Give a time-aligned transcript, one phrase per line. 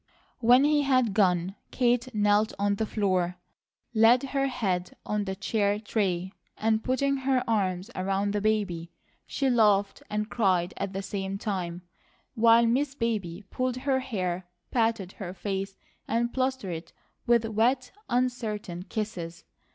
[0.39, 3.37] When he had gone Kate knelt on the floor,
[3.93, 8.89] laid her head on the chair tray, and putting her arms around the baby
[9.27, 11.83] she laughed and cried at the same time,
[12.33, 15.77] while Miss Baby pulled her hair, patted her face,
[16.07, 16.93] and plastered it
[17.27, 19.43] with wet, uncertain kisses.